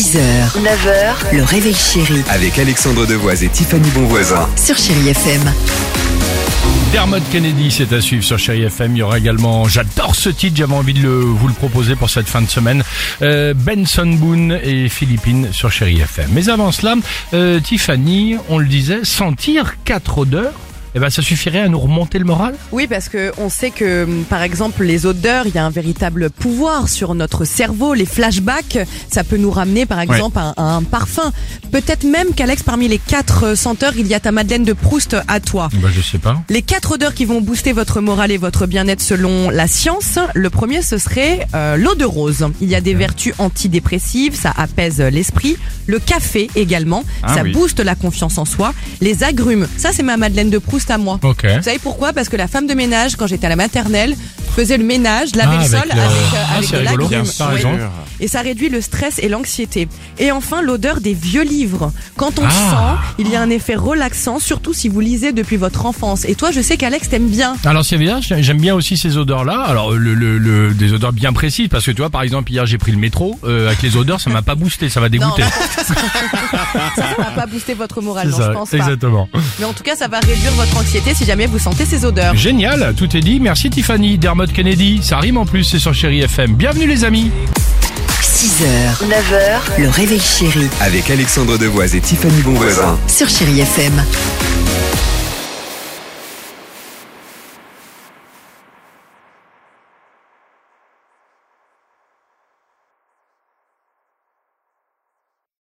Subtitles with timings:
[0.00, 0.18] 6h,
[0.62, 4.48] 9h, le réveil chéri Avec Alexandre Devoise et Tiffany Bonvoisin.
[4.56, 5.42] sur Chérie FM.
[6.90, 8.96] Dermot Kennedy, c'est à suivre sur Chéri FM.
[8.96, 12.08] Il y aura également, j'adore ce titre, j'avais envie de le- vous le proposer pour
[12.08, 12.82] cette fin de semaine.
[13.20, 16.30] Euh, Benson Boone et Philippines sur Chéri FM.
[16.32, 16.94] Mais avant cela,
[17.34, 20.54] euh, Tiffany, on le disait, sentir quatre odeurs,
[20.94, 22.54] eh ben ça suffirait à nous remonter le moral?
[22.72, 25.70] Oui, parce que on sait que, hum, par exemple, les odeurs, il y a un
[25.70, 27.94] véritable pouvoir sur notre cerveau.
[27.94, 28.78] Les flashbacks,
[29.10, 31.32] ça peut nous ramener, par exemple, à, à un parfum.
[31.70, 35.16] Peut-être même qu'Alex, parmi les quatre euh, senteurs, il y a ta Madeleine de Proust
[35.28, 35.68] à toi.
[35.82, 36.42] Bah je sais pas.
[36.48, 40.18] Les quatre odeurs qui vont booster votre morale et votre bien-être selon la science.
[40.34, 42.46] Le premier, ce serait euh, l'eau de rose.
[42.60, 45.56] Il y a des vertus antidépressives, ça apaise l'esprit.
[45.86, 47.52] Le café également, Ah ça oui.
[47.52, 48.72] booste la confiance en soi.
[49.00, 51.18] Les agrumes, ça c'est ma Madeleine de Proust à moi.
[51.22, 51.44] Ok.
[51.44, 52.12] Vous savez pourquoi?
[52.12, 54.16] Parce que la femme de ménage, quand j'étais à la maternelle,
[54.50, 56.76] faisait le ménage, lavait Ah, le sol avec avec, le- euh, Ah, avec c'est
[57.44, 57.54] de Oui.
[57.54, 57.70] raison.
[58.20, 59.88] Et ça réduit le stress et l'anxiété.
[60.18, 61.92] Et enfin, l'odeur des vieux livres.
[62.16, 62.50] Quand on Ah.
[62.50, 66.24] sent, il y a un effet relaxant, surtout si vous lisez depuis votre enfance.
[66.26, 67.56] Et toi, je sais qu'Alex t'aime bien.
[67.64, 69.60] Alors c'est bien, j'aime bien aussi ces odeurs-là.
[69.62, 72.66] Alors le, le, le- des odeurs bien précises parce que tu vois par exemple hier
[72.66, 75.42] j'ai pris le métro euh, avec les odeurs ça m'a pas boosté, ça va dégoûter.
[76.96, 78.76] ça, va pas booster votre morale, non, ça, je pense pas.
[78.76, 79.28] exactement.
[79.58, 82.34] Mais en tout cas, ça va réduire votre anxiété si jamais vous sentez ces odeurs.
[82.36, 83.40] Génial, tout est dit.
[83.40, 85.00] Merci Tiffany, Dermot Kennedy.
[85.02, 86.54] Ça rime en plus, c'est sur Chéri FM.
[86.54, 87.30] Bienvenue les amis.
[88.22, 92.98] 6h, 9h, le réveil chéri Avec Alexandre Devoise et Tiffany Bonvoisin.
[93.06, 94.02] sur Chérie FM.